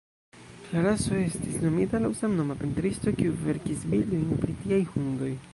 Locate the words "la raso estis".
0.73-1.59